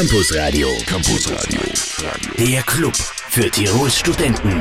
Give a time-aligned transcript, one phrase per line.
[0.00, 0.68] Campus Radio.
[0.86, 1.60] Campus Radio.
[2.38, 4.56] Der Club für Tirols Studenten.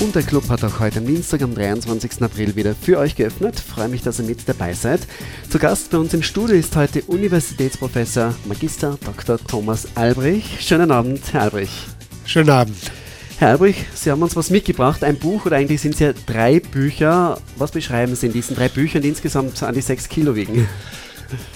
[0.00, 2.20] Und der Club hat auch heute am Dienstag, am 23.
[2.20, 3.60] April wieder für euch geöffnet.
[3.60, 5.02] Freue mich, dass ihr mit dabei seid.
[5.48, 9.38] Zu Gast bei uns im Studio ist heute Universitätsprofessor Magister Dr.
[9.38, 10.58] Thomas Albrich.
[10.58, 11.70] Schönen Abend, Herr Albrich.
[12.24, 12.76] Schönen Abend.
[13.38, 16.58] Herr Albrich, Sie haben uns was mitgebracht, ein Buch oder eigentlich sind es ja drei
[16.58, 17.38] Bücher.
[17.56, 20.68] Was beschreiben Sie in diesen drei Büchern, die insgesamt an die sechs Kilo wiegen?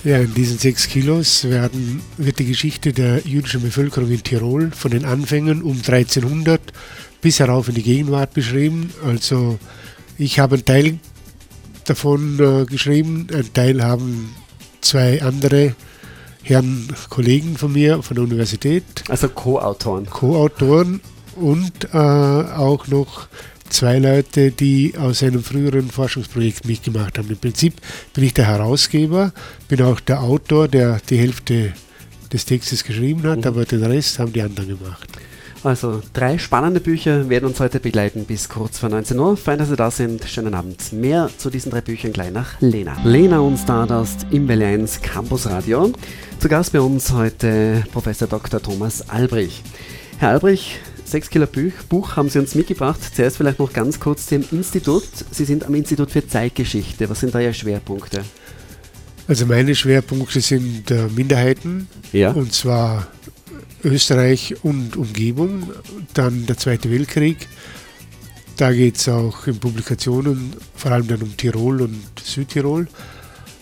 [0.04, 4.90] Ja, in diesen sechs Kilos werden, wird die Geschichte der jüdischen Bevölkerung in Tirol von
[4.90, 6.60] den Anfängen um 1300
[7.20, 8.90] bis herauf in die Gegenwart beschrieben.
[9.04, 9.58] Also
[10.18, 10.98] ich habe einen Teil
[11.84, 14.34] davon äh, geschrieben, einen Teil haben
[14.80, 15.74] zwei andere
[16.42, 18.84] Herren Kollegen von mir von der Universität.
[19.08, 20.06] Also Co-Autoren.
[20.06, 21.00] Co-Autoren
[21.36, 23.28] und äh, auch noch
[23.74, 27.28] zwei Leute, die aus einem früheren Forschungsprojekt mitgemacht haben.
[27.28, 27.74] Im Prinzip
[28.14, 29.32] bin ich der Herausgeber,
[29.68, 31.72] bin auch der Autor, der die Hälfte
[32.32, 33.46] des Textes geschrieben hat, mhm.
[33.46, 35.08] aber den Rest haben die anderen gemacht.
[35.64, 39.36] Also drei spannende Bücher werden uns heute begleiten bis kurz vor 19 Uhr.
[39.36, 40.22] Fein, dass Sie da sind.
[40.24, 40.92] Schönen Abend.
[40.92, 42.96] Mehr zu diesen drei Büchern gleich nach Lena.
[43.02, 45.90] Lena und Stardust im Welle 1 Campus Radio.
[46.38, 48.60] Zu Gast bei uns heute Professor Dr.
[48.60, 49.62] Thomas Albrich.
[50.18, 53.00] Herr Albrich, 6 Kilo Buch, Buch haben Sie uns mitgebracht.
[53.14, 55.08] Zuerst vielleicht noch ganz kurz zum Institut.
[55.30, 57.08] Sie sind am Institut für Zeitgeschichte.
[57.08, 58.24] Was sind da Ihre Schwerpunkte?
[59.28, 61.88] Also meine Schwerpunkte sind äh, Minderheiten.
[62.12, 62.32] Ja.
[62.32, 63.06] Und zwar
[63.82, 65.70] Österreich und Umgebung.
[66.14, 67.48] Dann der Zweite Weltkrieg.
[68.56, 72.86] Da geht es auch in Publikationen vor allem dann um Tirol und Südtirol,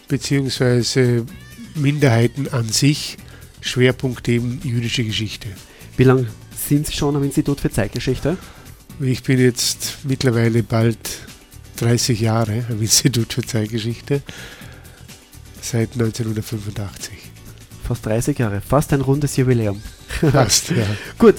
[0.07, 1.25] beziehungsweise
[1.75, 3.17] Minderheiten an sich,
[3.63, 5.49] Schwerpunkt eben jüdische Geschichte.
[5.97, 6.27] Wie lange
[6.73, 8.39] sind Sie schon am Institut für Zeitgeschichte?
[8.99, 10.97] Ich bin jetzt mittlerweile bald
[11.77, 14.23] 30 Jahre am Institut für Zeitgeschichte,
[15.61, 17.13] seit 1985.
[17.87, 19.83] Fast 30 Jahre, fast ein rundes Jubiläum.
[20.33, 20.87] Fast, ja.
[21.19, 21.35] Gut,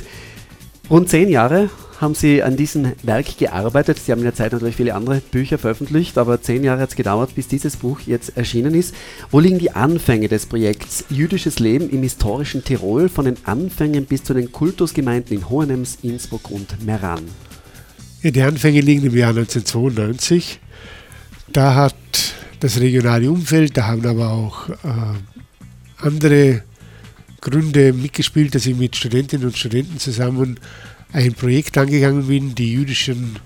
[0.87, 1.71] rund 10 Jahre
[2.03, 3.97] haben Sie an diesem Werk gearbeitet.
[3.97, 6.95] Sie haben in der Zeit natürlich viele andere Bücher veröffentlicht, aber zehn Jahre hat es
[6.95, 8.93] gedauert, bis dieses Buch jetzt erschienen ist.
[9.31, 14.23] Wo liegen die Anfänge des Projekts Jüdisches Leben im historischen Tirol von den Anfängen bis
[14.23, 17.23] zu den Kultusgemeinden in Hohenems, Innsbruck und Meran?
[18.21, 20.59] Ja, die Anfänge liegen im Jahr 1992.
[21.51, 21.95] Da hat
[22.59, 24.75] das regionale Umfeld, da haben aber auch äh,
[25.97, 26.63] andere
[27.41, 30.59] Gründe mitgespielt, dass ich mit Studentinnen und Studenten zusammen
[31.13, 33.37] ein Projekt angegangen bin, die jüdischen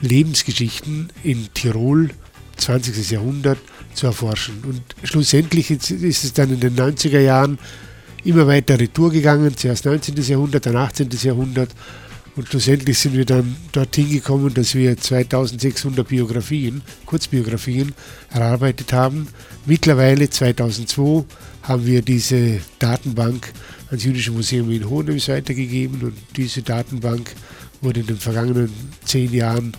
[0.00, 2.10] Lebensgeschichten in Tirol
[2.56, 3.10] 20.
[3.10, 3.58] Jahrhundert
[3.94, 4.62] zu erforschen.
[4.64, 5.90] Und schlussendlich ist
[6.24, 7.58] es dann in den 90er Jahren
[8.24, 10.16] immer weiter retour gegangen, zuerst 19.
[10.22, 11.08] Jahrhundert, dann 18.
[11.22, 11.70] Jahrhundert.
[12.34, 17.94] Und schlussendlich sind wir dann dorthin gekommen, dass wir 2600 Biografien, Kurzbiografien
[18.30, 19.28] erarbeitet haben.
[19.64, 21.24] Mittlerweile, 2002,
[21.62, 23.52] haben wir diese Datenbank
[23.90, 27.32] ans Jüdische Museum in Hohenems weitergegeben und diese Datenbank
[27.80, 28.70] wurde in den vergangenen
[29.04, 29.72] zehn Jahren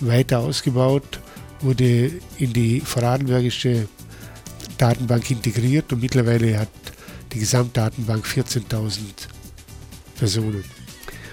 [0.00, 1.20] weiter ausgebaut,
[1.60, 3.88] wurde in die Vorarlbergische
[4.76, 6.68] Datenbank integriert und mittlerweile hat
[7.32, 9.00] die Gesamtdatenbank 14.000
[10.16, 10.77] Personen.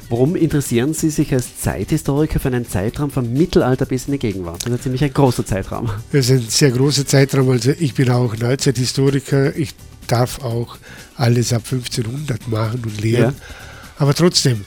[0.09, 4.63] Warum interessieren Sie sich als Zeithistoriker für einen Zeitraum vom Mittelalter bis in die Gegenwart?
[4.65, 5.89] Das ist ziemlich ein großer Zeitraum.
[6.11, 7.49] Das ist ein sehr großer Zeitraum.
[7.49, 9.55] Also ich bin auch Neuzeithistoriker.
[9.55, 9.73] Ich
[10.07, 10.77] darf auch
[11.15, 13.35] alles ab 1500 machen und lehren.
[13.35, 13.55] Ja.
[13.97, 14.65] Aber trotzdem,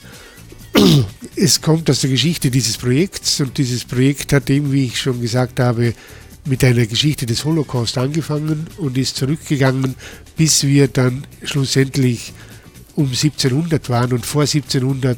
[1.35, 5.21] es kommt aus der Geschichte dieses Projekts und dieses Projekt hat eben, wie ich schon
[5.21, 5.93] gesagt habe,
[6.45, 9.95] mit einer Geschichte des Holocaust angefangen und ist zurückgegangen,
[10.35, 12.33] bis wir dann schlussendlich
[12.95, 15.17] um 1700 waren und vor 1700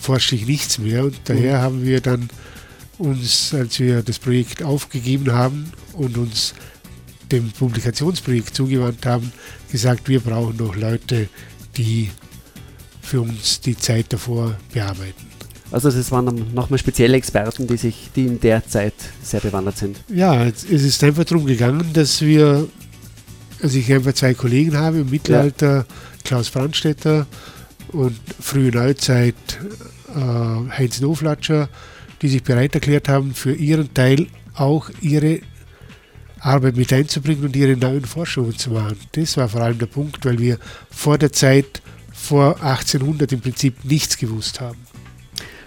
[0.00, 1.62] forschte ich nichts mehr und daher mhm.
[1.62, 2.28] haben wir dann
[2.98, 6.54] uns, als wir das Projekt aufgegeben haben und uns
[7.30, 9.32] dem Publikationsprojekt zugewandt haben,
[9.70, 11.28] gesagt, wir brauchen noch Leute,
[11.76, 12.10] die
[13.00, 15.26] für uns die Zeit davor bearbeiten.
[15.70, 19.96] Also es waren nochmal spezielle Experten, die sich, die in der Zeit sehr bewandert sind.
[20.08, 22.68] Ja, es ist einfach darum gegangen, dass wir,
[23.62, 25.86] also ich einfach zwei Kollegen habe im Mittelalter, ja.
[26.24, 27.26] Klaus Brandstetter
[27.88, 29.34] und frühe Neuzeit
[30.14, 31.68] äh, Heinz Noflatscher,
[32.20, 35.40] die sich bereit erklärt haben, für ihren Teil auch ihre
[36.40, 38.98] Arbeit mit einzubringen und ihre neuen Forschungen zu machen.
[39.12, 40.58] Das war vor allem der Punkt, weil wir
[40.90, 41.82] vor der Zeit,
[42.12, 44.78] vor 1800 im Prinzip nichts gewusst haben.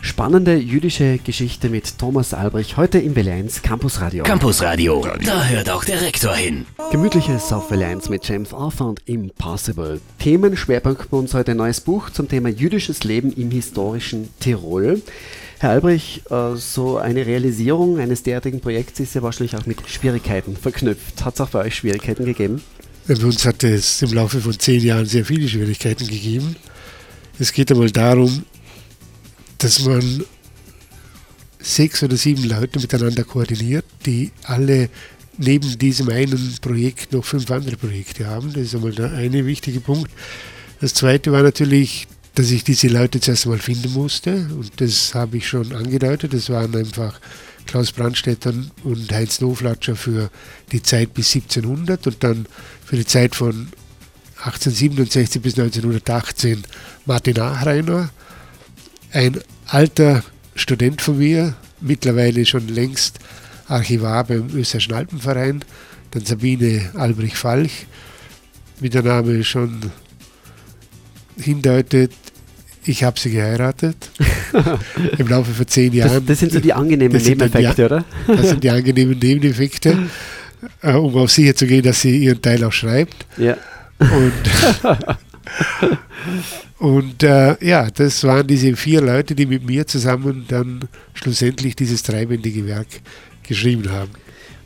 [0.06, 4.24] Spannende jüdische Geschichte mit Thomas Albrecht heute im Welle 1 Campus Radio.
[4.24, 6.68] Campus Radio, da hört auch der Rektor hin.
[6.92, 10.00] Gemütliches auf Welle 1 mit James Arthur und Impossible.
[10.20, 15.02] Themenschwerpunkt bei uns heute ein neues Buch zum Thema jüdisches Leben im historischen Tirol.
[15.58, 20.56] Herr Albrecht, äh, so eine Realisierung eines derartigen Projekts ist ja wahrscheinlich auch mit Schwierigkeiten
[20.56, 21.26] verknüpft.
[21.26, 22.62] Hat es auch bei euch Schwierigkeiten gegeben?
[23.08, 26.56] Bei uns hat es im Laufe von zehn Jahren sehr viele Schwierigkeiten gegeben.
[27.40, 28.46] Es geht einmal darum,
[29.58, 30.24] dass man
[31.60, 34.90] sechs oder sieben Leute miteinander koordiniert, die alle
[35.38, 38.54] neben diesem einen Projekt noch fünf andere Projekte haben.
[38.54, 40.12] Das ist einmal der eine wichtige Punkt.
[40.80, 44.48] Das zweite war natürlich, dass ich diese Leute zuerst einmal finden musste.
[44.58, 46.34] Und das habe ich schon angedeutet.
[46.34, 47.20] Das waren einfach
[47.66, 48.54] Klaus Brandstätter
[48.84, 50.30] und Heinz Noflatscher für
[50.72, 52.46] die Zeit bis 1700 und dann
[52.86, 53.70] für die Zeit von
[54.38, 56.64] 1867 bis 1918
[57.06, 58.10] Martin Achreiner,
[59.16, 60.24] ein alter
[60.56, 63.20] Student von mir, mittlerweile schon längst
[63.68, 65.66] Archivar beim Österreichischen Alpenverein,
[66.12, 67.88] dann Sabine Albrecht-Falch,
[68.82, 69.92] wie der Name schon
[71.38, 72.12] hindeutet,
[72.84, 74.12] ich habe sie geheiratet.
[75.18, 76.12] Im Laufe von zehn Jahren.
[76.12, 78.06] Das, das sind so die angenehmen Nebeneffekte, die, oder?
[78.28, 79.98] Das sind die angenehmen Nebeneffekte,
[80.82, 83.26] äh, um auch sicher zu gehen, dass sie ihren Teil auch schreibt.
[83.38, 83.58] Ja.
[84.00, 84.34] Und,
[86.86, 92.04] und äh, ja, das waren diese vier Leute, die mit mir zusammen dann schlussendlich dieses
[92.04, 92.86] dreibändige Werk
[93.42, 94.12] geschrieben haben.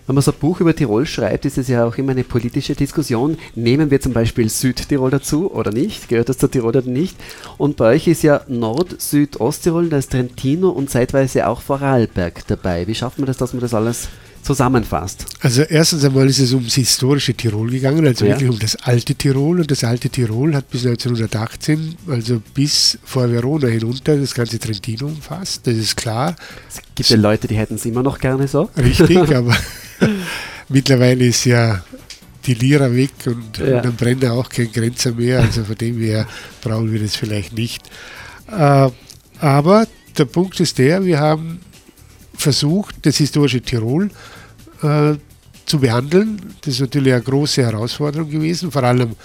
[0.05, 2.75] Wenn man so ein Buch über Tirol schreibt, ist es ja auch immer eine politische
[2.75, 3.37] Diskussion.
[3.55, 6.09] Nehmen wir zum Beispiel Südtirol dazu oder nicht?
[6.09, 7.15] Gehört das zu Tirol oder nicht?
[7.57, 12.45] Und bei euch ist ja Nord-, Süd-, Osttirol, da ist Trentino und zeitweise auch Vorarlberg
[12.47, 12.85] dabei.
[12.85, 14.09] Wie schafft man das, dass man das alles
[14.49, 15.25] zusammenfasst?
[15.41, 18.31] Also erstens einmal ist es ums historische Tirol gegangen, also ja.
[18.31, 19.59] wirklich um das alte Tirol.
[19.59, 25.05] Und das alte Tirol hat bis 1918, also bis vor Verona hinunter, das ganze Trentino
[25.05, 25.67] umfasst.
[25.67, 26.35] Das ist klar.
[26.67, 28.69] Es gibt ja Leute, die hätten es immer noch gerne so.
[28.75, 29.55] Richtig, aber
[30.69, 31.83] mittlerweile ist ja
[32.45, 33.77] die Lira weg und, ja.
[33.77, 35.41] und dann brennt er auch kein Grenzer mehr.
[35.41, 36.27] Also von dem her
[36.61, 37.83] brauchen wir das vielleicht nicht.
[38.51, 38.89] Äh,
[39.39, 39.87] aber
[40.17, 41.59] der Punkt ist der, wir haben
[42.33, 44.09] versucht, das historische Tirol
[44.81, 45.15] äh,
[45.65, 46.55] zu behandeln.
[46.61, 49.15] Das ist natürlich eine große Herausforderung gewesen, vor allem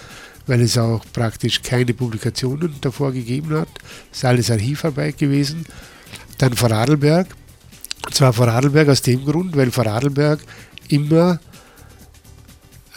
[0.47, 3.69] weil es auch praktisch keine Publikationen davor gegeben hat.
[4.13, 5.65] Es ist alles Archivarbeit gewesen.
[6.39, 7.29] Dann Vorarlberg.
[8.05, 10.41] Und zwar Vorarlberg aus dem Grund, weil Vorarlberg
[10.89, 11.41] immer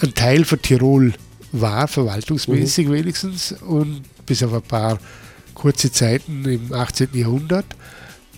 [0.01, 1.13] ein Teil von Tirol
[1.53, 2.93] war, verwaltungsmäßig mhm.
[2.93, 4.99] wenigstens, und bis auf ein paar
[5.53, 7.09] kurze Zeiten im 18.
[7.13, 7.65] Jahrhundert,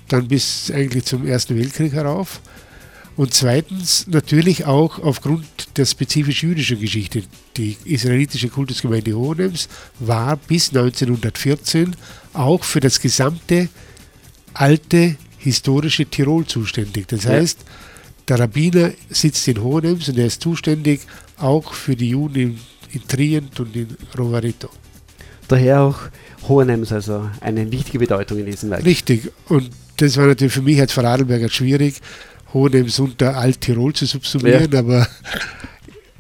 [0.07, 2.39] dann bis eigentlich zum Ersten Weltkrieg herauf.
[3.19, 5.44] Und zweitens natürlich auch aufgrund
[5.75, 7.24] der spezifisch jüdischen Geschichte.
[7.57, 9.68] Die israelitische Kultusgemeinde Hohenems
[10.00, 11.98] war bis 1914
[12.31, 13.68] auch für das gesamte
[14.54, 17.10] alte historische Tirol zuständig.
[17.10, 17.60] Das heißt,
[18.30, 21.01] der Rabbiner sitzt in Hohenems und er ist zuständig
[21.36, 22.60] auch für die Juden in,
[22.94, 24.69] in Trient und in Rovareto.
[25.50, 26.00] Daher auch
[26.48, 28.86] Hohenems, also eine wichtige Bedeutung in diesem Werk.
[28.86, 29.30] Richtig.
[29.50, 31.95] Und das war natürlich für mich als Vorarlberger schwierig,
[32.54, 34.80] Hohenems unter Alt-Tirol zu subsumieren, ja.
[34.80, 35.07] aber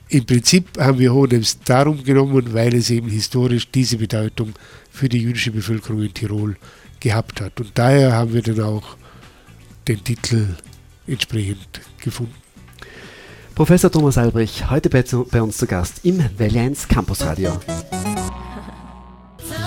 [0.09, 4.53] im Prinzip haben wir Hohenems darum genommen, weil es eben historisch diese Bedeutung
[4.91, 6.57] für die jüdische Bevölkerung in Tirol
[6.99, 7.59] gehabt hat.
[7.59, 8.97] Und daher haben wir dann auch
[9.87, 10.55] den Titel
[11.07, 12.33] entsprechend gefunden.
[13.55, 17.59] Professor Thomas Albrecht, heute bei, bei uns zu Gast im 1 Campus Radio.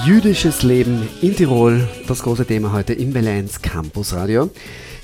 [0.05, 4.51] Jüdisches Leben in Tirol, das große Thema heute im 1 Campus Radio.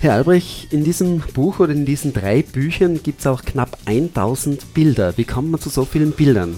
[0.01, 4.75] Herr Albrecht, in diesem Buch oder in diesen drei Büchern gibt es auch knapp 1000
[4.75, 5.17] Bilder.
[5.17, 6.57] Wie kommt man zu so vielen Bildern?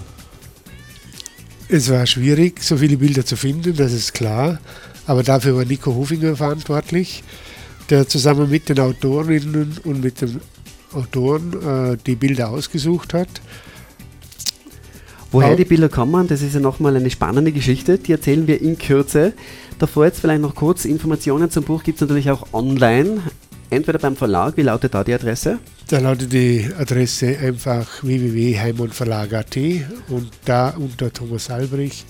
[1.68, 4.58] Es war schwierig, so viele Bilder zu finden, das ist klar.
[5.06, 7.22] Aber dafür war Nico Hofinger verantwortlich
[7.90, 10.40] der zusammen mit den Autorinnen und mit den
[10.92, 13.28] Autoren äh, die Bilder ausgesucht hat.
[15.32, 18.76] Woher die Bilder kommen, das ist ja nochmal eine spannende Geschichte, die erzählen wir in
[18.78, 19.32] Kürze.
[19.78, 23.20] Davor jetzt vielleicht noch kurz Informationen zum Buch gibt es natürlich auch online,
[23.70, 25.58] entweder beim Verlag, wie lautet da die Adresse?
[25.88, 29.56] Da lautet die Adresse einfach www.heimonverlag.at
[30.08, 32.06] und da unter Thomas Albrecht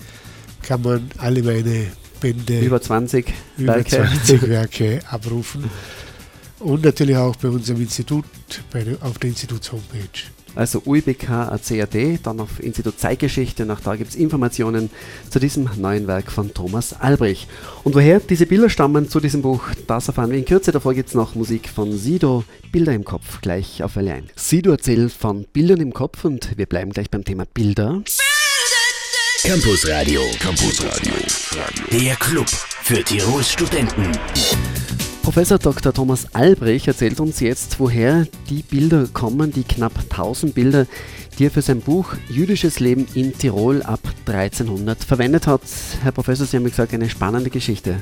[0.63, 1.87] kann man alle meine
[2.19, 3.89] Bände, über 20 über Werke.
[3.89, 5.65] 20 Werke abrufen.
[6.63, 8.25] Und natürlich auch bei unserem Institut,
[8.71, 10.29] bei der, auf der Instituts-Homepage.
[10.53, 14.89] Also UIBK CAD, dann auf Institut Zeitgeschichte und auch da gibt es Informationen
[15.29, 17.47] zu diesem neuen Werk von Thomas Albrecht.
[17.83, 20.71] Und woher diese Bilder stammen zu diesem Buch, das erfahren wir in Kürze.
[20.71, 24.25] Davor gibt es noch Musik von Sido, Bilder im Kopf, gleich auf Welle 1.
[24.35, 28.03] Sido erzählt von Bildern im Kopf und wir bleiben gleich beim Thema Bilder.
[29.43, 30.21] Campus Radio.
[30.39, 31.13] Campus Radio.
[31.91, 32.49] Der Club
[32.83, 34.11] für Tirols Studenten.
[35.23, 35.93] Professor Dr.
[35.93, 40.87] Thomas Albrecht erzählt uns jetzt, woher die Bilder kommen, die knapp 1000 Bilder,
[41.37, 45.61] die er für sein Buch Jüdisches Leben in Tirol ab 1300 verwendet hat.
[46.01, 47.97] Herr Professor, Sie haben gesagt, eine spannende Geschichte.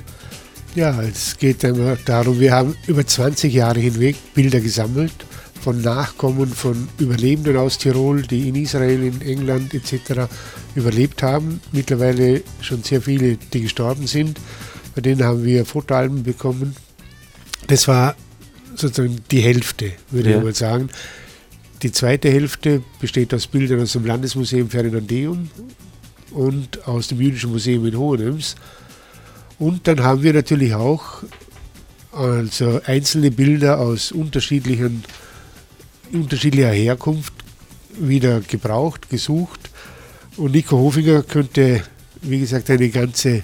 [0.76, 5.14] Ja, es geht darum, wir haben über 20 Jahre hinweg Bilder gesammelt
[5.62, 10.32] von Nachkommen von Überlebenden aus Tirol, die in Israel, in England etc.
[10.74, 11.60] überlebt haben.
[11.74, 14.40] Mittlerweile schon sehr viele, die gestorben sind.
[14.96, 16.76] Bei denen haben wir Fotoalben bekommen.
[17.70, 18.16] Das war
[18.76, 20.38] sozusagen die Hälfte, würde ja.
[20.38, 20.90] ich mal sagen.
[21.84, 25.50] Die zweite Hälfte besteht aus Bildern aus dem Landesmuseum Ferdinandeum
[26.32, 28.56] und aus dem Jüdischen Museum in Hohenems.
[29.60, 31.24] Und dann haben wir natürlich auch
[32.12, 35.04] also einzelne Bilder aus unterschiedlichen,
[36.12, 37.34] unterschiedlicher Herkunft
[38.00, 39.70] wieder gebraucht, gesucht.
[40.38, 41.84] Und Nico Hofinger könnte,
[42.22, 43.44] wie gesagt, eine ganze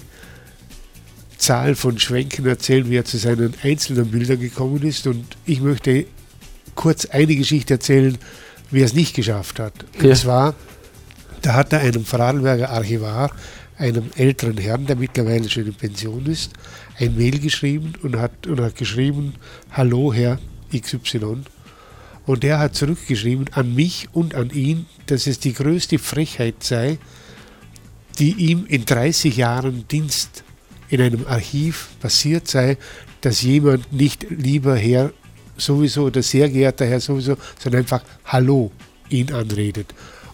[1.38, 5.06] Zahl von Schwenken erzählen, wie er zu seinen einzelnen Bildern gekommen ist.
[5.06, 6.06] Und ich möchte
[6.74, 8.18] kurz eine Geschichte erzählen,
[8.70, 9.74] wie er es nicht geschafft hat.
[10.00, 10.10] Ja.
[10.10, 10.54] Und zwar,
[11.42, 13.30] da hat er einem Vorarlberger Archivar,
[13.78, 16.52] einem älteren Herrn, der mittlerweile schon in Pension ist,
[16.98, 19.34] ein Mail geschrieben und hat, und hat geschrieben,
[19.70, 20.38] Hallo Herr
[20.74, 21.42] XY.
[22.24, 26.98] Und der hat zurückgeschrieben an mich und an ihn, dass es die größte Frechheit sei,
[28.18, 30.42] die ihm in 30 Jahren Dienst
[30.88, 32.76] in einem Archiv passiert sei,
[33.20, 35.12] dass jemand nicht lieber Herr
[35.56, 38.70] sowieso oder sehr geehrter Herr sowieso, sondern einfach Hallo
[39.08, 39.92] ihn anredet.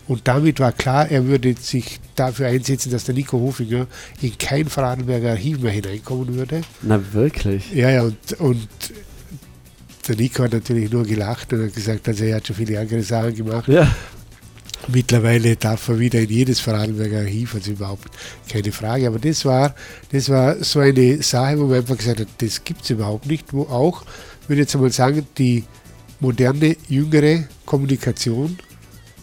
[0.08, 3.86] Und damit war klar, er würde sich dafür einsetzen, dass der Nico Hofinger
[4.20, 6.62] in kein Vorarlberger Archiv mehr hineinkommen würde.
[6.82, 7.72] Na wirklich?
[7.72, 8.68] Ja, ja, und, und
[10.08, 13.02] der Nico hat natürlich nur gelacht und hat gesagt, also er hat schon viele andere
[13.02, 13.68] Sachen gemacht.
[13.68, 13.94] Ja.
[14.88, 18.08] Mittlerweile darf er wieder in jedes Vorarlberger Archiv, also überhaupt
[18.50, 19.06] keine Frage.
[19.06, 19.74] Aber das war,
[20.10, 23.52] das war so eine Sache, wo man einfach gesagt hat, das gibt es überhaupt nicht,
[23.52, 24.02] wo auch,
[24.48, 25.64] würde ich jetzt einmal sagen, die
[26.20, 28.58] moderne, jüngere Kommunikation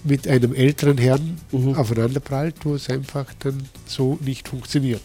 [0.04, 1.76] mit einem älteren Herrn mhm.
[1.76, 5.02] aufeinanderprallt, wo es einfach dann so nicht funktioniert.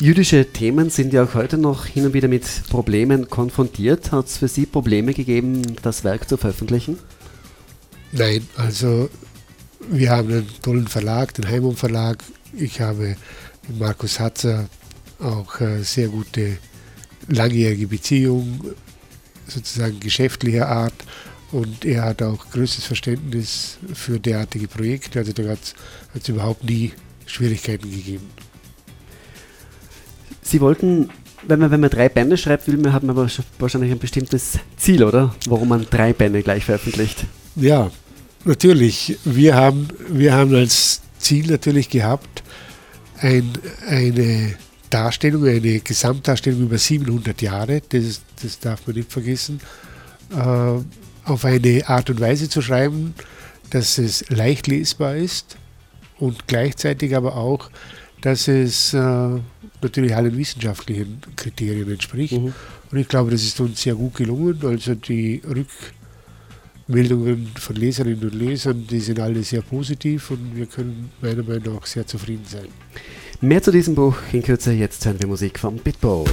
[0.00, 4.10] Jüdische Themen sind ja auch heute noch hin und wieder mit Problemen konfrontiert.
[4.10, 6.98] Hat es für Sie Probleme gegeben, das Werk zu veröffentlichen?
[8.10, 9.08] Nein, also
[9.90, 12.22] wir haben einen tollen Verlag, den Heimum Verlag.
[12.54, 13.16] Ich habe
[13.68, 14.68] mit Markus Hatzer
[15.20, 16.58] auch äh, sehr gute
[17.28, 18.60] langjährige Beziehung,
[19.46, 20.94] sozusagen geschäftlicher Art.
[21.52, 25.18] Und er hat auch größtes Verständnis für derartige Projekte.
[25.18, 25.74] Also da hat
[26.14, 26.92] es überhaupt nie
[27.26, 28.30] Schwierigkeiten gegeben.
[30.42, 31.10] Sie wollten,
[31.46, 33.16] wenn man, wenn man drei Bände schreibt, will man, hat man
[33.58, 35.34] wahrscheinlich ein bestimmtes Ziel, oder?
[35.46, 37.26] Warum man drei Bände gleich veröffentlicht.
[37.54, 37.90] Ja,
[38.44, 39.18] natürlich.
[39.24, 42.42] Wir haben, wir haben als Ziel natürlich gehabt,
[43.18, 43.50] ein,
[43.86, 44.54] eine
[44.90, 49.60] Darstellung, eine Gesamtdarstellung über 700 Jahre, das, das darf man nicht vergessen,
[50.30, 50.80] äh,
[51.24, 53.14] auf eine Art und Weise zu schreiben,
[53.70, 55.56] dass es leicht lesbar ist
[56.18, 57.70] und gleichzeitig aber auch,
[58.20, 58.98] dass es äh,
[59.80, 62.34] natürlich allen wissenschaftlichen Kriterien entspricht.
[62.34, 62.52] Mhm.
[62.90, 64.58] Und ich glaube, das ist uns sehr gut gelungen.
[64.62, 65.40] Also die
[66.88, 71.76] Rückmeldungen von Leserinnen und Lesern, die sind alle sehr positiv und wir können meiner Meinung
[71.76, 72.66] nach sehr zufrieden sein.
[73.40, 74.72] Mehr zu diesem Buch in Kürze.
[74.72, 76.24] Jetzt hören wir Musik von Bitbo.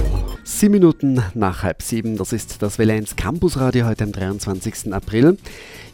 [0.44, 4.92] Sieben Minuten nach halb sieben, das ist das Welle 1 Campus Radio heute am 23.
[4.92, 5.36] April.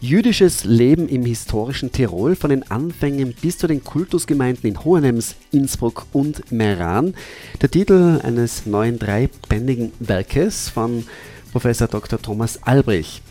[0.00, 6.06] Jüdisches Leben im historischen Tirol von den Anfängen bis zu den Kultusgemeinden in Hohenems, Innsbruck
[6.12, 7.14] und Meran.
[7.60, 11.04] Der Titel eines neuen dreibändigen Werkes von
[11.52, 12.20] Professor Dr.
[12.20, 13.22] Thomas Albrich.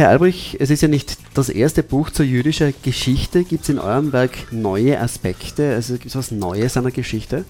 [0.00, 3.44] Herr Albrich, es ist ja nicht das erste Buch zur jüdischen Geschichte.
[3.44, 5.74] Gibt es in eurem Werk neue Aspekte?
[5.74, 7.44] Also gibt es was Neues an der Geschichte?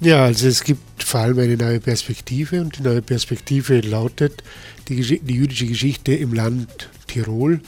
[0.00, 4.42] Ja, also es gibt vor allem eine neue Perspektive und die neue Perspektive lautet,
[4.88, 7.60] die, die jüdische Geschichte im Land Tirol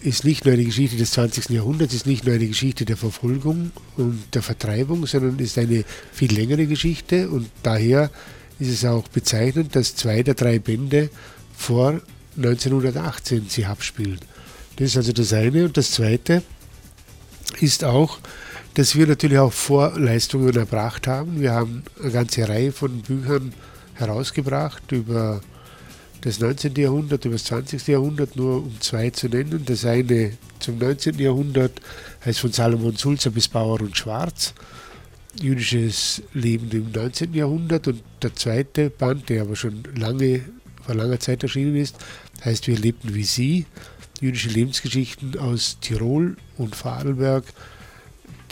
[0.00, 1.50] ist nicht nur eine Geschichte des 20.
[1.50, 6.32] Jahrhunderts, ist nicht nur eine Geschichte der Verfolgung und der Vertreibung, sondern ist eine viel
[6.32, 8.10] längere Geschichte und daher
[8.58, 11.10] ist es auch bezeichnend, dass zwei der drei Bände
[11.54, 12.00] vor
[12.36, 14.20] 1918 sie abspielen.
[14.76, 15.66] Das ist also das eine.
[15.66, 16.42] Und das zweite
[17.60, 18.18] ist auch,
[18.74, 21.40] dass wir natürlich auch Vorleistungen erbracht haben.
[21.40, 23.52] Wir haben eine ganze Reihe von Büchern
[23.94, 25.40] herausgebracht über
[26.22, 26.74] das 19.
[26.74, 27.86] Jahrhundert, über das 20.
[27.86, 29.62] Jahrhundert, nur um zwei zu nennen.
[29.66, 31.18] Das eine zum 19.
[31.18, 31.80] Jahrhundert
[32.24, 34.54] heißt von Salomon Sulzer bis Bauer und Schwarz,
[35.40, 37.34] jüdisches Leben im 19.
[37.34, 37.86] Jahrhundert.
[37.86, 40.40] Und der zweite Band, der aber schon lange,
[40.84, 41.96] vor langer Zeit erschienen ist,
[42.44, 43.66] heißt Wir lebten wie Sie,
[44.20, 47.44] jüdische Lebensgeschichten aus Tirol und Vorarlberg,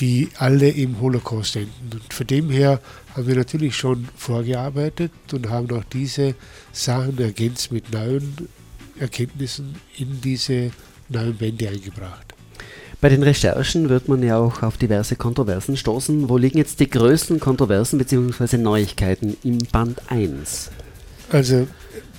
[0.01, 1.91] die alle im Holocaust enden.
[1.93, 2.81] Und von dem her
[3.15, 6.35] haben wir natürlich schon vorgearbeitet und haben auch diese
[6.73, 8.49] Sachen ergänzt mit neuen
[8.99, 10.71] Erkenntnissen in diese
[11.09, 12.35] neuen Bände eingebracht.
[13.01, 16.29] Bei den Recherchen wird man ja auch auf diverse Kontroversen stoßen.
[16.29, 18.59] Wo liegen jetzt die größten Kontroversen bzw.
[18.59, 20.71] Neuigkeiten im Band 1?
[21.31, 21.67] Also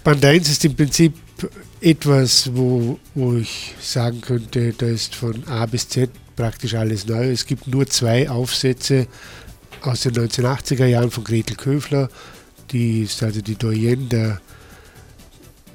[0.03, 1.13] Band 1 ist im Prinzip
[1.79, 7.31] etwas, wo, wo ich sagen könnte, da ist von A bis Z praktisch alles neu.
[7.31, 9.07] Es gibt nur zwei Aufsätze
[9.81, 12.09] aus den 1980er Jahren von Gretel Köfler,
[12.71, 14.41] die ist also die Doyenne der,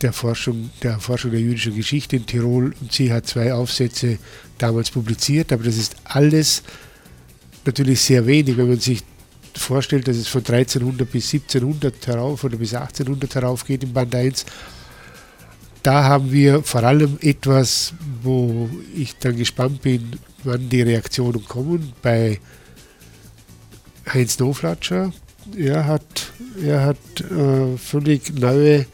[0.03, 2.75] der, Forschung, der Forschung der jüdischen Geschichte in Tirol.
[2.83, 4.19] Und sie hat zwei Aufsätze
[4.59, 6.63] damals publiziert, aber das ist alles
[7.65, 9.03] natürlich sehr wenig, wenn man sich
[9.59, 14.15] vorstellt, dass es von 1300 bis 1700 herauf oder bis 1800 herauf geht im Band
[14.15, 14.47] 1.
[15.83, 21.93] Da haben wir vor allem etwas, wo ich dann gespannt bin, wann die Reaktionen kommen.
[22.03, 22.41] Bei
[24.13, 25.13] Heinz Noflatscher,
[25.57, 28.87] er hat, er hat äh, völlig neue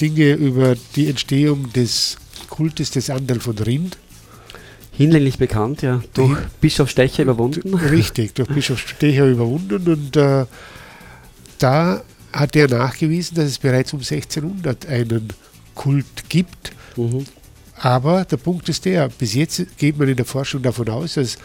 [0.00, 2.16] Dinge über die Entstehung des
[2.48, 3.98] Kultes des Andal von Rind
[4.96, 6.46] hinlänglich bekannt, ja, durch ja.
[6.60, 7.74] Bischof Stecher überwunden.
[7.90, 10.46] Richtig, durch Bischof Stecher überwunden und äh,
[11.58, 15.28] da hat er nachgewiesen, dass es bereits um 1600 einen
[15.74, 16.72] Kult gibt.
[16.96, 17.24] Mhm.
[17.76, 21.38] Aber der Punkt ist der, bis jetzt geht man in der Forschung davon aus, dass,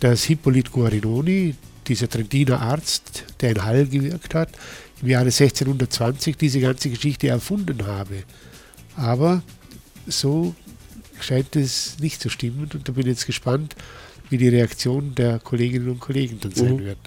[0.00, 1.54] dass Hippolyt Guarinoni,
[1.86, 4.50] dieser Trentiner Arzt, der in Hall gewirkt hat,
[5.02, 8.22] im Jahre 1620 diese ganze Geschichte erfunden habe.
[8.96, 9.42] Aber
[10.06, 10.54] so
[11.20, 12.68] scheint es nicht zu stimmen.
[12.72, 13.76] Und da bin ich jetzt gespannt,
[14.30, 16.84] wie die Reaktion der Kolleginnen und Kollegen dann sein mhm.
[16.84, 16.98] wird.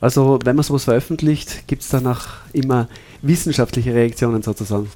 [0.00, 2.88] Also, wenn man sowas veröffentlicht, gibt es danach immer
[3.22, 4.90] wissenschaftliche Reaktionen sozusagen?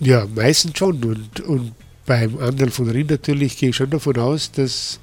[0.00, 1.02] Ja, meistens schon.
[1.02, 1.72] Und, und
[2.06, 5.00] beim anderen von Rind natürlich gehe ich schon davon aus, dass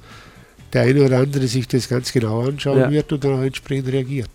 [0.72, 2.90] der eine oder andere sich das ganz genau anschauen ja.
[2.90, 4.30] wird und dann auch entsprechend reagiert.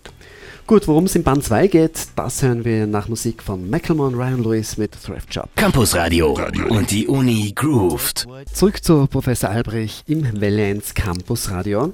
[0.68, 4.16] Gut, worum es in Band 2 geht, das hören wir nach Musik von Macklemore und
[4.16, 5.48] Ryan Lewis mit Thrift Job.
[5.56, 8.26] Campus Radio und die Uni grooved.
[8.52, 11.90] Zurück zu Professor Albrecht im Welle Campus Radio.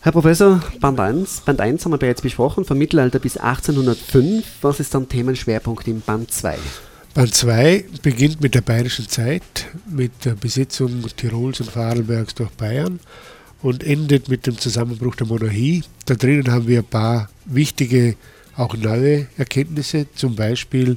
[0.00, 4.46] Herr Professor, Band 1, Band 1 haben wir bereits besprochen, vom Mittelalter bis 1805.
[4.62, 6.58] Was ist dann Themenschwerpunkt in Band 2?
[7.14, 12.98] Band 2 beginnt mit der bayerischen Zeit, mit der Besetzung Tirols und Vorarlbergs durch Bayern
[13.62, 15.84] und endet mit dem Zusammenbruch der Monarchie.
[16.06, 18.16] Da drinnen haben wir ein paar wichtige,
[18.56, 20.96] auch neue Erkenntnisse, zum Beispiel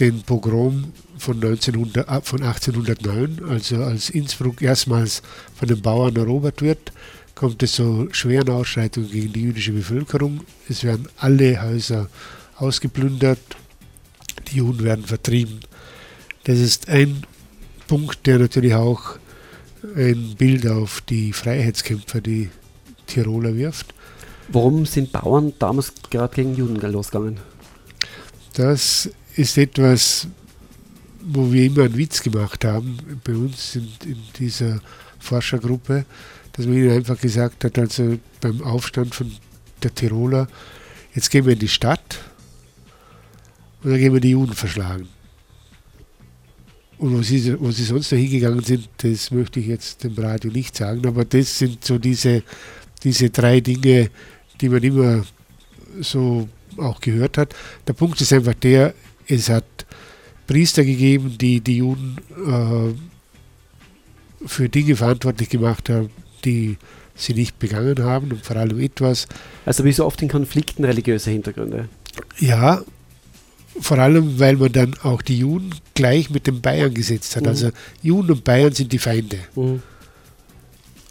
[0.00, 5.22] den Pogrom von, 1900, äh, von 1809, also als Innsbruck erstmals
[5.54, 6.92] von den Bauern erobert wird,
[7.34, 10.40] kommt es zu schweren Ausschreitungen gegen die jüdische Bevölkerung.
[10.68, 12.08] Es werden alle Häuser
[12.56, 13.40] ausgeplündert,
[14.50, 15.60] die Juden werden vertrieben.
[16.44, 17.24] Das ist ein
[17.86, 19.18] Punkt, der natürlich auch
[19.96, 22.50] ein Bild auf die Freiheitskämpfer, die
[23.06, 23.94] Tiroler wirft.
[24.48, 27.38] Warum sind Bauern damals gerade gegen Juden losgegangen?
[28.54, 30.28] Das ist etwas,
[31.24, 34.80] wo wir immer einen Witz gemacht haben, bei uns in, in dieser
[35.18, 36.04] Forschergruppe,
[36.52, 39.32] dass man ihnen einfach gesagt hat, also beim Aufstand von
[39.82, 40.48] der Tiroler,
[41.14, 42.18] jetzt gehen wir in die Stadt
[43.82, 45.08] und dann gehen wir die Juden verschlagen.
[46.98, 50.50] Und wo sie, wo sie sonst noch hingegangen sind, das möchte ich jetzt dem Radio
[50.50, 52.42] nicht sagen, aber das sind so diese,
[53.02, 54.10] diese drei Dinge,
[54.60, 55.24] die man immer
[56.00, 57.54] so auch gehört hat.
[57.86, 58.94] Der Punkt ist einfach der,
[59.26, 59.64] es hat
[60.46, 62.94] Priester gegeben, die die Juden äh,
[64.46, 66.10] für Dinge verantwortlich gemacht haben,
[66.44, 66.76] die
[67.14, 69.28] sie nicht begangen haben und vor allem etwas.
[69.64, 71.88] Also wie so oft in Konflikten religiöser Hintergründe.
[72.38, 72.82] Ja,
[73.80, 77.44] vor allem, weil man dann auch die Juden gleich mit den Bayern gesetzt hat.
[77.44, 77.48] Mhm.
[77.48, 77.70] Also
[78.02, 79.38] Juden und Bayern sind die Feinde.
[79.54, 79.82] Mhm.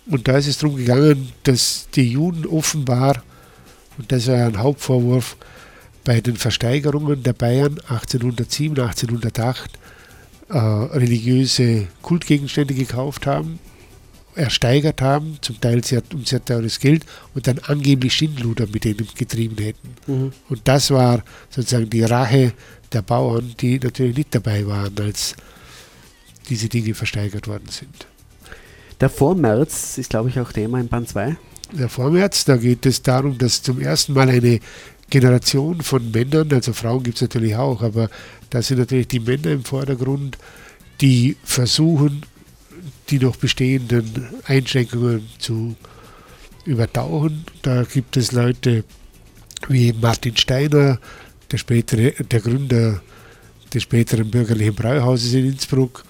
[0.07, 3.23] Und da ist es darum gegangen, dass die Juden offenbar,
[3.97, 5.37] und das war ein Hauptvorwurf,
[6.03, 9.71] bei den Versteigerungen der Bayern 1807, 1808
[10.49, 13.59] äh, religiöse Kultgegenstände gekauft haben
[14.35, 19.07] ersteigert haben, zum Teil sehr, um sehr teures Geld und dann angeblich Schindluder mit denen
[19.15, 19.95] getrieben hätten.
[20.07, 20.31] Mhm.
[20.49, 22.53] Und das war sozusagen die Rache
[22.91, 25.35] der Bauern, die natürlich nicht dabei waren, als
[26.49, 28.07] diese Dinge versteigert worden sind.
[28.99, 31.35] Der Vormärz ist, glaube ich, auch Thema in Band 2.
[31.73, 34.59] Der Vormärz, da geht es darum, dass zum ersten Mal eine
[35.09, 38.09] Generation von Männern, also Frauen gibt es natürlich auch, aber
[38.49, 40.37] da sind natürlich die Männer im Vordergrund,
[40.99, 42.23] die versuchen,
[43.11, 45.75] die noch bestehenden Einschränkungen zu
[46.65, 47.45] übertauchen.
[47.61, 48.83] Da gibt es Leute
[49.67, 50.99] wie Martin Steiner,
[51.51, 53.01] der, spätere, der Gründer
[53.73, 56.03] des späteren bürgerlichen Brauhauses in Innsbruck,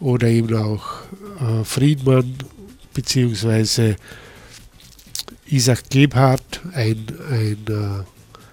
[0.00, 0.82] oder eben auch
[1.40, 2.34] äh, Friedmann
[2.92, 3.96] beziehungsweise
[5.46, 8.04] Isaac Gebhardt, ein, ein äh,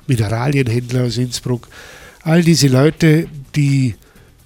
[0.08, 1.68] Mineralienhändler aus Innsbruck.
[2.22, 3.96] All diese Leute, die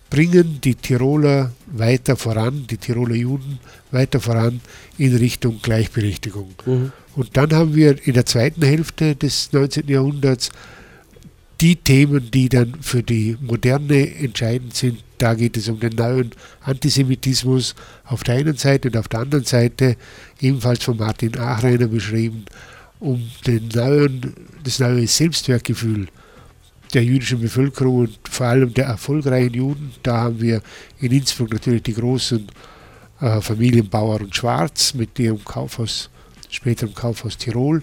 [0.10, 3.60] bringen die Tiroler weiter voran, die Tiroler Juden
[3.92, 4.62] weiter voran
[4.98, 6.54] in Richtung Gleichberechtigung.
[6.66, 6.92] Mhm.
[7.16, 9.88] Und dann haben wir in der zweiten Hälfte des 19.
[9.88, 10.50] Jahrhunderts
[11.62, 15.04] die Themen, die dann für die Moderne entscheidend sind.
[15.18, 16.32] da geht es um den neuen
[16.62, 19.96] Antisemitismus auf der einen Seite und auf der anderen Seite,
[20.42, 22.46] ebenfalls von Martin Achreiner beschrieben,
[23.00, 24.34] um den neuen,
[24.64, 26.08] das neue Selbstwertgefühl
[26.94, 29.94] der jüdischen Bevölkerung und vor allem der erfolgreichen Juden.
[30.04, 30.62] Da haben wir
[31.00, 32.48] in Innsbruck natürlich die großen
[33.22, 36.10] äh, Familien Bauer und Schwarz mit ihrem Kaufhaus,
[36.50, 37.82] später Kaufhaus Tirol,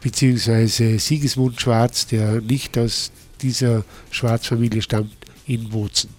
[0.00, 3.10] beziehungsweise Sigismund Schwarz, der nicht aus
[3.42, 5.16] dieser Schwarzfamilie stammt,
[5.46, 6.10] in Bozen.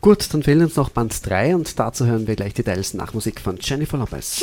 [0.00, 3.38] Gut, dann fehlen uns noch Band 3 und dazu hören wir gleich Details nach Musik
[3.40, 4.42] von Jennifer Lopez.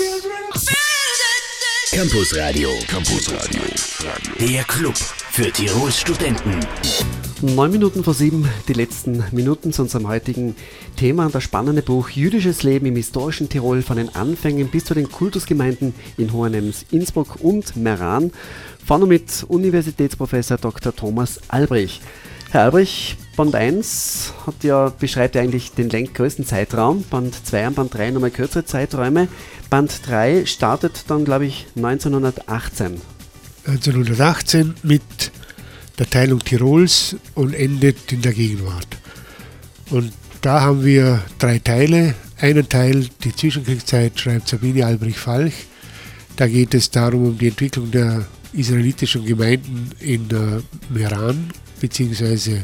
[1.92, 2.70] Campus Radio.
[2.88, 3.62] Campus Radio.
[4.40, 4.96] Der Club
[5.38, 6.60] für Tirols Studenten.
[7.44, 10.56] Neun Minuten vor sieben, die letzten Minuten zu unserem heutigen
[10.96, 11.30] Thema.
[11.30, 15.94] Das spannende Buch Jüdisches Leben im historischen Tirol von den Anfängen bis zu den Kultusgemeinden
[16.18, 18.32] in Hohenems, Innsbruck und Meran.
[18.84, 20.96] Vorne mit Universitätsprofessor Dr.
[20.96, 22.02] Thomas Albrich.
[22.50, 27.76] Herr Albrich, Band 1 hat ja, beschreibt ja eigentlich den größten Zeitraum, Band 2 und
[27.76, 29.28] Band 3 nochmal kürzere Zeiträume.
[29.70, 33.17] Band 3 startet dann, glaube ich, 1918.
[33.68, 35.02] 1918 mit
[36.00, 38.88] der Teilung Tirols und endet in der Gegenwart.
[39.90, 42.16] Und da haben wir drei Teile.
[42.40, 45.54] Einen Teil, die Zwischenkriegszeit, schreibt Sabine Albrecht-Falch.
[46.38, 50.28] Da geht es darum, um die Entwicklung der israelitischen Gemeinden in
[50.90, 51.50] Meran
[51.82, 52.62] bzw.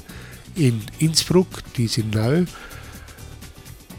[0.55, 2.45] in Innsbruck, die sind neu.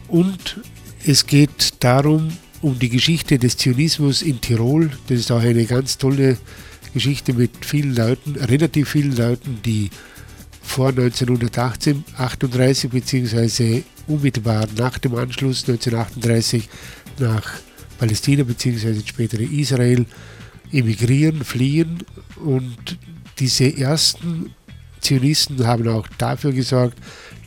[0.07, 0.59] Und
[1.05, 2.29] es geht darum,
[2.61, 4.89] um die Geschichte des Zionismus in Tirol.
[5.07, 6.37] Das ist auch eine ganz tolle
[6.95, 9.89] Geschichte mit vielen Leuten, relativ vielen Leuten, die
[10.61, 13.83] vor 1918, 38 bzw.
[14.07, 16.69] unmittelbar nach dem Anschluss 1938
[17.19, 17.43] nach
[17.99, 19.01] Palästina bzw.
[19.05, 20.05] spätere Israel
[20.71, 21.97] emigrieren, fliehen
[22.37, 22.97] und
[23.39, 24.53] diese ersten
[25.01, 26.97] Zionisten haben auch dafür gesorgt,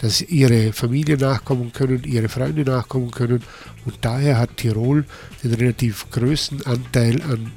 [0.00, 3.42] dass ihre Familie nachkommen können, ihre Freunde nachkommen können
[3.86, 5.06] und daher hat Tirol
[5.42, 7.50] den relativ größten Anteil an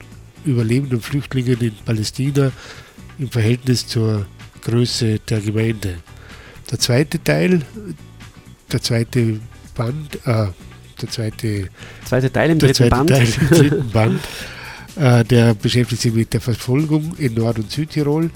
[0.46, 2.52] überlebenden Flüchtlingen in Palästina
[3.20, 4.26] im Verhältnis zur
[4.64, 5.96] Größe der Gemeinde.
[6.70, 7.62] Der zweite Teil,
[8.72, 9.40] der zweite
[9.76, 10.48] Band, äh,
[11.02, 11.70] der zweite,
[12.06, 14.22] zweite Teil im dritten Band, Teil im dritten Band
[14.96, 18.30] äh, der beschäftigt sich mit der Verfolgung in Nord- und Südtirol.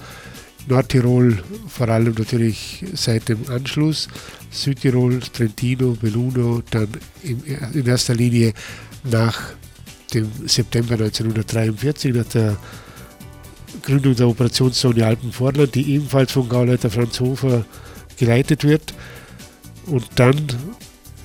[0.68, 1.38] Nordtirol
[1.68, 4.08] vor allem natürlich seit dem Anschluss,
[4.50, 6.88] Südtirol, Trentino, Belluno, dann
[7.22, 8.52] in erster Linie
[9.04, 9.52] nach
[10.14, 12.56] dem September 1943, nach der
[13.82, 17.64] Gründung der Operationszone Alpenvorland, die ebenfalls von Gauleiter Franz Hofer
[18.16, 18.94] geleitet wird.
[19.86, 20.46] Und dann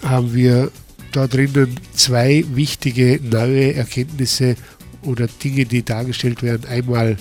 [0.03, 0.71] haben wir
[1.11, 4.55] da drinnen zwei wichtige neue Erkenntnisse
[5.03, 6.69] oder Dinge, die dargestellt werden.
[6.69, 7.17] Einmal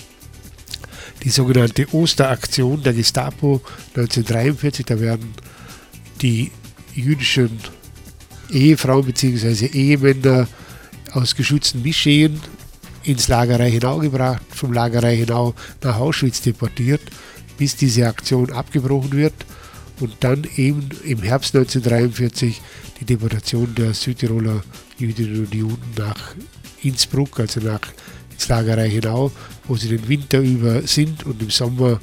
[1.23, 3.61] die sogenannte Osteraktion der Gestapo
[3.97, 4.87] 1943.
[4.87, 5.35] Da werden
[6.23, 6.51] die
[6.95, 7.59] jüdischen
[8.51, 9.67] Ehefrauen bzw.
[9.67, 10.49] Ehemänner
[11.13, 12.41] aus geschützten Mischehen
[13.03, 17.01] ins Lager Reichenau gebracht, vom Lager Reichenau nach Auschwitz deportiert,
[17.59, 19.35] bis diese Aktion abgebrochen wird
[20.01, 22.61] und dann eben im Herbst 1943
[23.01, 24.63] die Deportation der Südtiroler
[24.99, 26.35] Jüdinnen und Juden nach
[26.83, 27.81] Innsbruck, also nach
[28.33, 29.31] ins Lager Reichenau,
[29.67, 32.01] wo sie den Winter über sind und im Sommer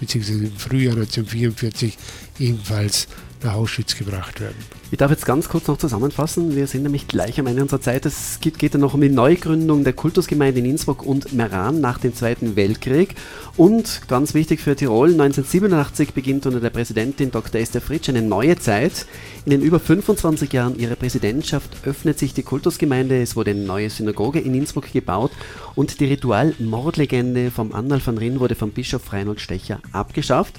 [0.00, 0.32] bzw.
[0.32, 1.96] im Frühjahr 1944
[2.38, 3.08] ebenfalls
[3.44, 4.56] nach Auschwitz gebracht werden.
[4.90, 6.56] Ich darf jetzt ganz kurz noch zusammenfassen.
[6.56, 8.06] Wir sind nämlich gleich am Ende unserer Zeit.
[8.06, 11.98] Es geht, geht dann noch um die Neugründung der Kultusgemeinde in Innsbruck und Meran nach
[11.98, 13.14] dem Zweiten Weltkrieg.
[13.56, 17.60] Und ganz wichtig für Tirol, 1987 beginnt unter der Präsidentin Dr.
[17.60, 19.06] Esther Fritsch eine neue Zeit.
[19.44, 23.20] In den über 25 Jahren ihrer Präsidentschaft öffnet sich die Kultusgemeinde.
[23.20, 25.32] Es wurde eine neue Synagoge in Innsbruck gebaut
[25.74, 30.54] und die Ritualmordlegende vom Annal van Rijn wurde vom Bischof Reinhold Stecher abgeschafft.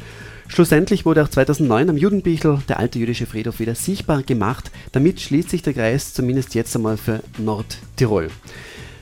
[0.49, 4.71] Schlussendlich wurde auch 2009 am Judenbichl der alte jüdische Friedhof wieder sichtbar gemacht.
[4.91, 8.29] Damit schließt sich der Kreis zumindest jetzt einmal für Nordtirol.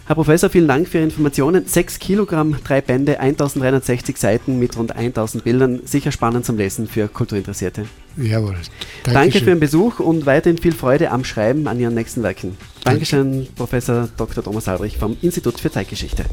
[0.07, 1.65] Herr Professor, vielen Dank für Ihre Informationen.
[1.65, 5.81] 6 Kilogramm, drei Bände, 1360 Seiten mit rund 1000 Bildern.
[5.85, 7.87] Sicher spannend zum Lesen für Kulturinteressierte.
[8.15, 8.53] Jawohl.
[8.53, 9.13] Dankeschön.
[9.13, 12.57] Danke für Ihren Besuch und weiterhin viel Freude am Schreiben an Ihren nächsten Werken.
[12.85, 13.51] Dankeschön, Danke.
[13.55, 14.43] Professor Dr.
[14.43, 16.23] Thomas Albrecht vom Institut für Zeitgeschichte.